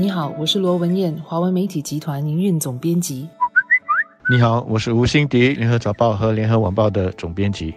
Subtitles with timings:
[0.00, 3.28] 你好，我是罗文艳，华文媒体集团营运总编辑。
[4.30, 7.74] 你好，我是吴欣迪，联合早报和联合晚报的总编辑。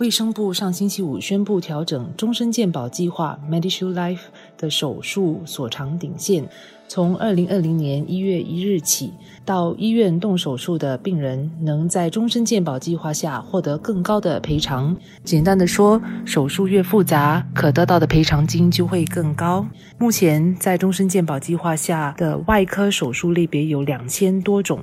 [0.00, 4.20] 卫生部上星期五宣布调整终身健保计划 Medishield Life
[4.60, 6.46] 的手术所长顶线，
[6.86, 9.10] 从二零二零年一月一日起，
[9.42, 14.94] 到医院动手术的病人能在终身健保计划下获得更高的赔偿。
[15.24, 19.66] 简单的说，手术越复杂，可得到的赔偿金就会更高。
[19.96, 24.80] 目前在终身健保计划下的外科手术类别有两千多种，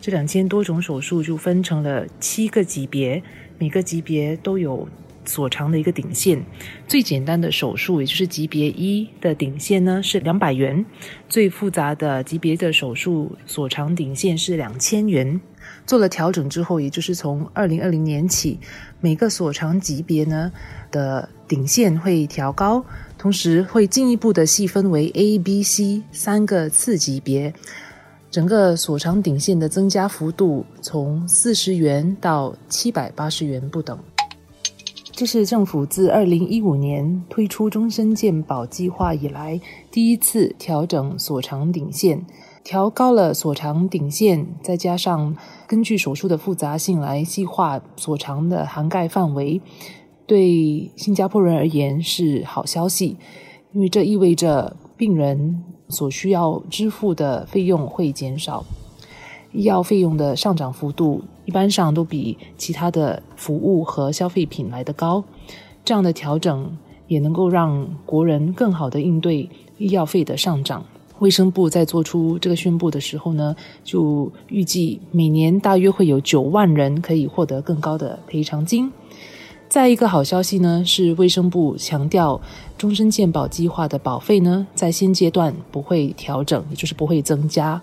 [0.00, 3.22] 这两千多种手术就分成了七个级别。
[3.60, 4.88] 每个级别都有
[5.28, 6.42] 所长的一个顶线，
[6.88, 10.82] 最简单的手术，也就是级别一的顶线呢是两百元；
[11.28, 15.38] 最复杂的级别的手术所长顶线是两千元。
[15.84, 18.58] 做了调整之后，也就是从二零二零年起，
[19.00, 20.50] 每个所长级别呢
[20.90, 22.82] 的顶线会调高，
[23.18, 27.52] 同时会进一步的细分为 A、B、C 三个次级别。
[28.30, 33.98] 整个所长顶线的增加幅度从四十元到七百八十元不等。
[35.18, 39.60] 这是政府自二零一五年推出终身健保计划以来
[39.90, 42.24] 第一次调整所长顶线，
[42.62, 49.60] 调高了所长顶线，再加上根据手术的复杂性来细化所长的涵盖范围，
[50.24, 53.16] 对新加坡人而言是好消息，
[53.72, 55.64] 因为这意味着病人。
[55.90, 58.62] 所需要支付的费用会减少，
[59.58, 65.24] 医药费用的上涨幅度一般上都比其他的服务和消费品来得高。
[65.84, 66.78] 这样的调整
[67.08, 70.84] 也能够让国人更好的应对医药费的上涨。
[71.18, 78.92] 卫生部在做出这个宣布的时候呢，就预计每年大约会有九万人可以获得更高的赔偿金。
[79.68, 82.40] 再一个好消息呢，是卫生部强调，
[82.76, 87.82] 终身健保计划的保费呢，在现阶段不会调整，也就是不会增加。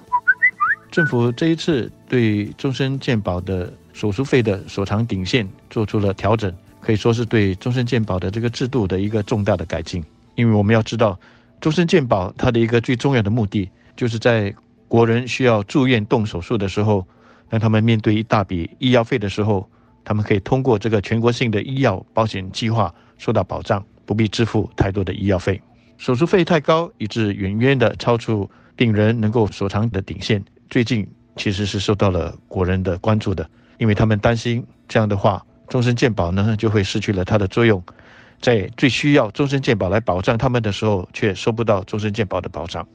[0.95, 10.01] 政府这一次对终身健保的手术费的所长顶线做出了调整，可以说是对终身健保的这个制度的一个重大的改进。
[10.35, 11.19] 因为我们要知道，
[11.59, 14.55] 终身健保它的一个最重要的目的，就是在
[14.87, 17.05] 国人需要住院动手术的时候，
[17.49, 19.69] 让他们面对一大笔医药费的时候。
[20.05, 25.61] 他们可以通过这个全国性的医药保险计划受到保障，不必支付太多的医药费。
[25.97, 30.41] 手术费太高，以致远远的超出病人能够所偿的顶线。
[30.69, 37.81] 最近其实是受到了国人的关注的，因为他们担心这样的话，终身健保呢就会失去了它的作用，
[38.41, 42.87] 在最需要终身健保来保障他们的时候，却收不到终身健保的保障。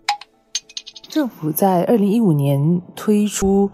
[1.09, 3.71] 政府在二零一五年推出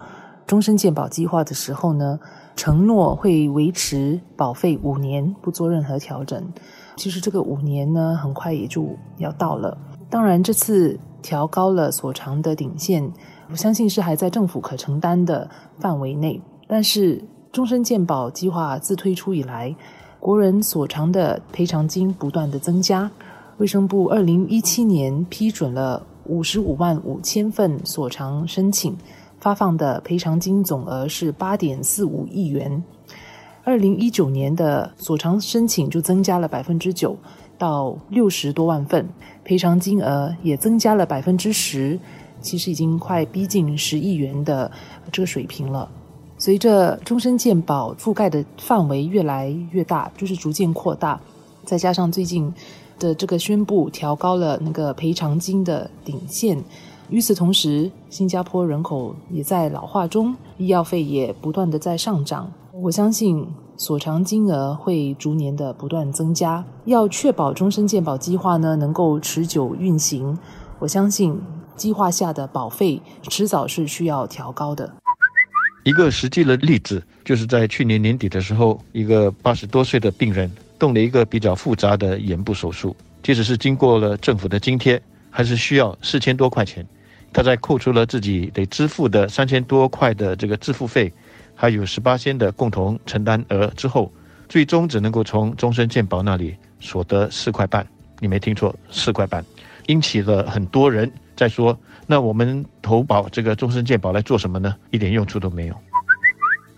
[0.46, 2.18] 终身健保计划的时候呢？
[2.56, 6.42] 承诺会维持保费五年，不做任何调整。
[6.96, 9.76] 其实这个五年呢，很快也就要到了。
[10.08, 13.12] 当然，这次调高了所偿的顶线，
[13.50, 15.50] 我相信是还在政府可承担的
[15.80, 16.40] 范围内。
[16.68, 17.20] 但是，
[17.50, 19.74] 终身健保计划自推出以来，
[20.20, 23.10] 国人所偿的赔偿金不断的增加。
[23.56, 28.96] 卫生部二零一七年批准了五十五万五千份所偿申请。
[29.40, 32.82] 发放的赔偿金总额是八点四五亿元，
[33.64, 37.16] 二零一九年的所偿申请就增加了百分之九，
[37.58, 39.08] 到六十多万份，
[39.44, 41.98] 赔偿金额也增加了百分之十，
[42.40, 44.70] 其实已经快逼近十亿元的
[45.10, 45.88] 这个水平了。
[46.38, 51.18] 随着终身健保覆盖的范围越来越大，就是逐渐扩大，
[51.64, 52.52] 再加上最近
[52.98, 56.62] 的这个宣布调高了那个赔偿金的顶线。
[57.08, 62.52] 与此同时，新加坡人口也在老化中，医药费也不断的在上涨。
[62.72, 63.46] 我相信
[63.76, 66.64] 所偿金额会逐年的不断增加。
[66.84, 70.38] 要确保终身健保计划呢能够持久运行，
[70.78, 71.40] 我相信
[71.76, 74.90] 计划下的保费迟早是需要调高的。
[75.84, 85.00] 一个实际的例子，就是在去年年底的时候，一个八十多岁的病人动了一个比较复杂的眼部手术，即使是经过了政府的津贴，
[85.30, 86.84] 还是需要四千多块钱。
[87.32, 91.12] 他在扣除了自己得支付的三千多块的这个支付费，
[91.56, 94.12] 还有十八仙的共同承担额之后，
[94.48, 97.84] 最终只能够从终身健保那里所得四块半。
[98.20, 99.44] 你没听错，四块半，
[99.86, 101.76] 引起了很多人在说：
[102.06, 104.76] 那我们投保这个终身健保来做什么呢？
[104.90, 105.74] 一点用处都没有。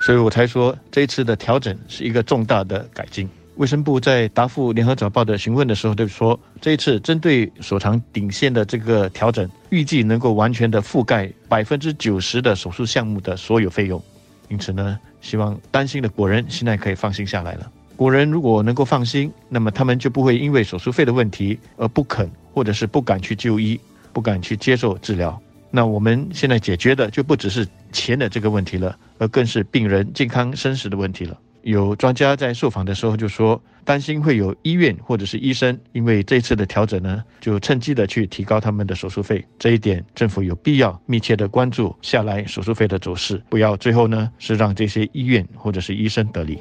[0.00, 3.28] 所以我才说这一次的调整是一个重大的改进。
[3.56, 14.00] 卫生部在答复联合早报的询问的时候，就说这一次针对所长顶线的这个调整，预计能够完全的覆盖百分之九十的手术项目的所有费用。
[14.48, 17.70] 因此呢，希望担心的国人现在可以放心下来了。
[17.96, 23.78] 国人如果能够放心，那么他们就不会因为手术费的问题而不肯或者是不敢去就医，
[24.12, 25.40] 不敢去接受治疗。
[25.70, 31.38] 那我们现在解决的就不只是钱的这个问题了，而更是病人健康生死的问题了。
[31.69, 39.44] 有专家在受访的时候就说，担心会有医院或者是医生因为这次的调整呢，就趁机的去提高他们的手术费。
[39.59, 46.59] 这一点政府有必要密切的关注下来手术费的走势，不要最后呢是让这些医院或者是医生得利。